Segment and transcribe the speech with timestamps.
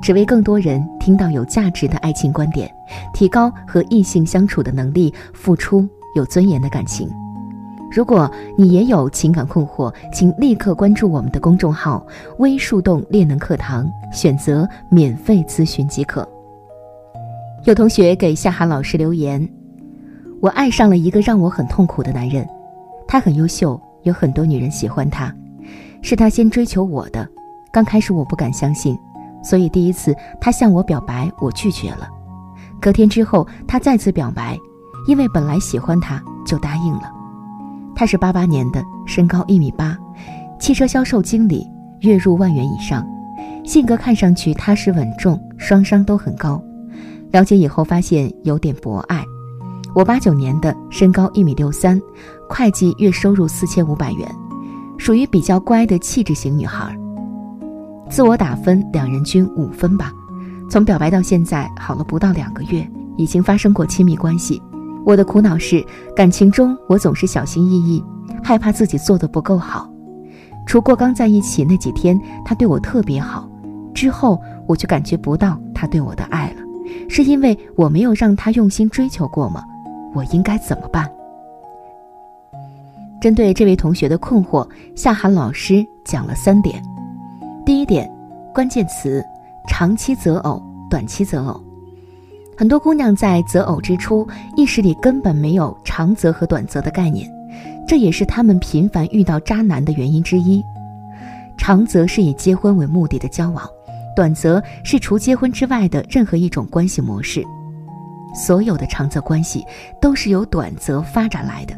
[0.00, 2.70] 只为更多人听到有价值的爱情观点，
[3.12, 7.08] 提高和异性相处的能力，付出有尊严的感情。
[7.90, 12.06] 如果你也有情感困惑，请立刻关注我们的公众号
[12.38, 16.26] “微树洞恋能课堂”，选择免费咨询即可。
[17.64, 19.46] 有同学给夏涵老师留言
[20.40, 22.46] ：“我爱上了一个让我很痛苦的男人，
[23.06, 25.34] 他很优秀，有很多女人喜欢他，
[26.02, 27.26] 是他先追求我的。
[27.72, 28.96] 刚开始我不敢相信。”
[29.48, 32.06] 所以第一次他向我表白，我拒绝了。
[32.78, 34.58] 隔天之后，他再次表白，
[35.06, 37.10] 因为本来喜欢他，就答应了。
[37.96, 39.96] 他是八八年的，身高一米八，
[40.60, 41.66] 汽车销售经理，
[42.00, 43.02] 月入万元以上，
[43.64, 46.62] 性格看上去踏实稳重，双商都很高。
[47.32, 49.24] 了解以后发现有点博爱。
[49.94, 51.98] 我八九年的，身高一米六三，
[52.50, 54.28] 会计月收入四千五百元，
[54.98, 56.94] 属于比较乖的气质型女孩。
[58.10, 60.12] 自我打分，两人均五分吧。
[60.70, 64.60] 从表白到现在，好了不到两个月，已经发生过亲密关系。
[65.04, 65.84] 我的苦恼是，
[66.16, 68.04] 感情中我总是小心翼翼，
[68.42, 69.90] 害怕自己做的不够好。
[70.66, 73.48] 除过刚在一起那几天，他对我特别好，
[73.94, 76.56] 之后我就感觉不到他对我的爱了，
[77.08, 79.62] 是因为我没有让他用心追求过吗？
[80.14, 81.10] 我应该怎么办？
[83.20, 86.82] 针对这位同学的困惑，夏涵老师讲了三点。
[87.88, 88.06] 点，
[88.52, 89.24] 关键词：
[89.66, 91.58] 长期择偶，短期择偶。
[92.54, 97.26] 很多姑娘在择偶之初，意识里根本没有长择和短择的概念，
[97.88, 100.62] 这也是她们频繁遇到渣男的原因之一。
[101.56, 103.66] 长择是以结婚为目的的交往，
[104.14, 107.42] 短择是除结婚之外的任何一种关系模式。
[108.34, 109.64] 所有的长择关系
[109.98, 111.74] 都是由短择发展来的，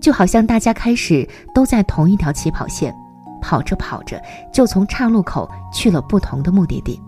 [0.00, 2.94] 就好像大家开始都在同一条起跑线。
[3.40, 4.20] 跑着跑着，
[4.52, 7.00] 就从岔路口去了不同的目的地。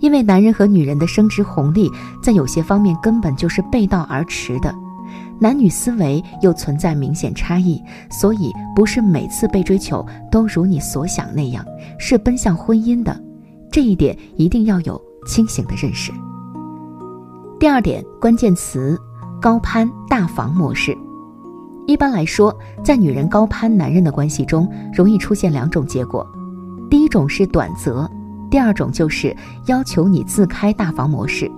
[0.00, 1.90] 因为男人和女人的生殖红利
[2.22, 4.74] 在有些方面根本就是背道而驰的，
[5.38, 11.64] 男女思维又存在明显差异，所以不是每次被追求都如你所想那样
[11.98, 13.14] 是奔向婚姻的。
[13.70, 16.10] 这一点一定要有清醒的认识。
[17.58, 18.98] 第二点，关键词：
[19.38, 20.96] 高攀大房模式。
[21.86, 26.26] 一般来说，在女人高攀男人的关系中，容易出现两种结果：
[26.88, 28.08] 第一种是短择，
[28.50, 29.36] 第二种就是
[29.66, 31.50] 要求你自开大房模式。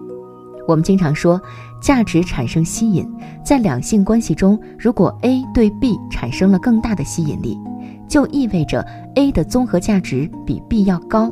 [0.67, 1.41] 我们经常说，
[1.81, 3.07] 价值产生吸引，
[3.45, 7.59] 在两性关系中，如果 A 对 B 产生了更大的吸引力，
[8.09, 8.81] 就意味着
[9.17, 11.31] A 的综合价值比 B 要高。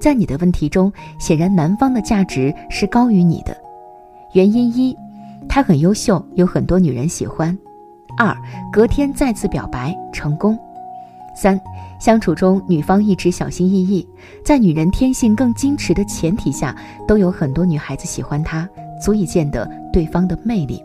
[0.00, 3.56] 在你的问题中，显然男方的价值是高于你的。
[4.32, 4.94] 原因一，
[5.48, 7.56] 他很优秀，有很多女人喜欢。
[8.18, 8.36] 二，
[8.72, 10.58] 隔天再次表白成功。
[11.36, 11.58] 三，
[12.00, 14.04] 相处中女方一直小心翼翼，
[14.44, 16.74] 在女人天性更矜持的前提下，
[17.06, 18.68] 都有很多女孩子喜欢她，
[19.00, 20.82] 足以见得对方的魅力。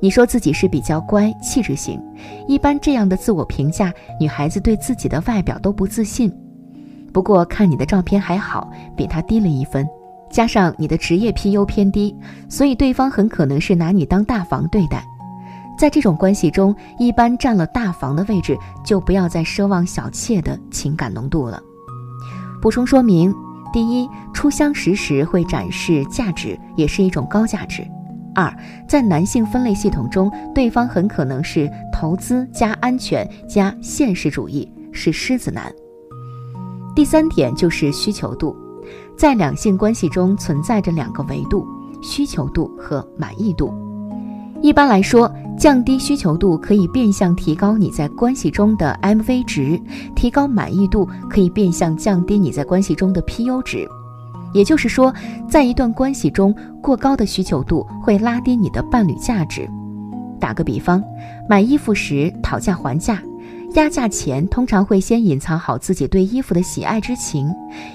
[0.00, 2.00] 你说自己是比较乖、气质型，
[2.46, 6.32] 一般这样的自我评价，女孩子对自己的外表都不自信。
[7.12, 9.84] 不过看你的照片还好，比他低了一分，
[10.30, 12.14] 加上你的职业 PU 偏低，
[12.48, 15.04] 所以对方很可能是拿你当大房对待。
[15.78, 21.62] 在这种关系中，一般占了大房的位置，就不要再奢望小妾的情感浓度了。
[22.60, 23.32] 补充说明：
[23.72, 27.84] 第一，初相识时会展示价值，也是一种高价值；
[28.34, 28.52] 二，
[28.88, 35.72] 在男性分类系统中，对方很可能是投资加安全加现实主义，是狮子男。
[36.96, 38.56] 第三点就是需求度，
[39.16, 41.64] 在两性关系中存在着两个维度：
[42.02, 43.72] 需求度和满意度。
[44.60, 49.80] 一般来说，降低需求度可以变相提高你在关系中的 M V 值，
[50.16, 53.88] 提高满意度可以变相降低你在关系中的 P U 值。
[54.52, 55.14] 也就是说，
[55.48, 59.68] 在一段关系中，过高的需求度会拉低你的伴侣价值。
[60.40, 61.02] 打个比方，
[61.48, 63.22] 买衣服时讨价还价，
[63.74, 67.52] 压价前通常会先隐藏好自己对衣服的喜爱之情，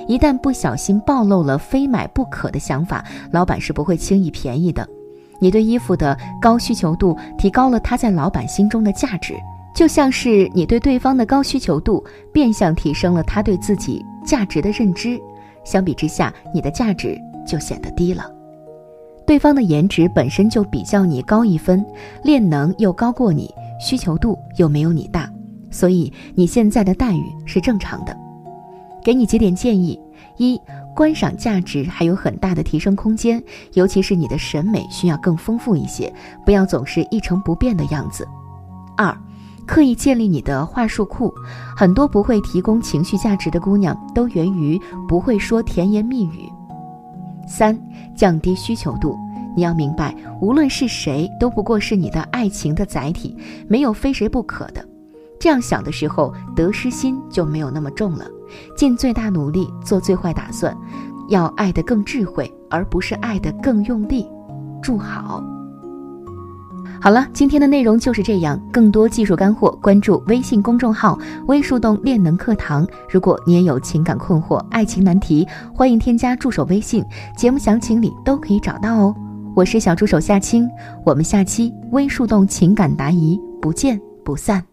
[0.07, 4.87] 一旦不小心暴露了非买不可的想法，老板是不会轻易便宜的。
[5.43, 9.35] 你对衣服的高需求度提高了他在老板心中的价值，
[9.75, 12.01] 就像是你对对方的高需求度
[12.31, 15.19] 变相提升了他对自己价值的认知。
[15.65, 18.31] 相比之下，你的价值就显得低了。
[19.27, 21.85] 对方的颜值本身就比较你高一分，
[22.23, 25.29] 练能又高过你，需求度又没有你大，
[25.69, 28.17] 所以你现在的待遇是正常的。
[29.03, 29.99] 给你几点建议：
[30.37, 30.57] 一、
[30.95, 33.43] 观赏价值还有很大的提升空间，
[33.73, 36.13] 尤其是你的审美需要更丰富一些，
[36.45, 38.27] 不要总是一成不变的样子。
[38.95, 39.15] 二、
[39.65, 41.33] 刻意建立你的话术库，
[41.75, 46.49] 很多不会提供情绪价值的姑娘都源于不会说甜言蜜语。
[47.47, 47.77] 三、
[48.15, 49.17] 降低需求度，
[49.55, 53.35] 你要明白，无论是谁都不过是你的爱情的载体，
[53.67, 54.85] 没有非谁不可的。
[55.39, 58.25] 这样想的时候，得失心就没有那么重了。
[58.75, 60.75] 尽最大努力做最坏打算，
[61.29, 64.27] 要爱得更智慧，而不是爱得更用力。
[64.81, 65.43] 祝好。
[66.99, 68.57] 好了，今天的内容就是这样。
[68.71, 72.87] 更多技术干货，关注微信公众号“微树洞练能课堂”。
[73.11, 77.03] 如果你也有情感困惑、爱情难题，欢迎添加助手微信，
[77.35, 79.13] 节目详情里都可以找到哦。
[79.53, 80.69] 我是小助手夏青，
[81.05, 84.72] 我们下期微树洞情感答疑不见不散。